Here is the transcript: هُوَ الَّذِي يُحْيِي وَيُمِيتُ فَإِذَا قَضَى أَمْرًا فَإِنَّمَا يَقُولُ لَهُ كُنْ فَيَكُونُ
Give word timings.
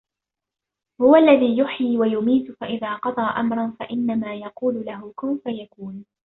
هُوَ 1.01 1.15
الَّذِي 1.15 1.57
يُحْيِي 1.57 1.97
وَيُمِيتُ 1.97 2.51
فَإِذَا 2.51 2.95
قَضَى 2.95 3.21
أَمْرًا 3.21 3.73
فَإِنَّمَا 3.79 4.35
يَقُولُ 4.35 4.85
لَهُ 4.85 5.13
كُنْ 5.15 5.37
فَيَكُونُ 5.43 6.05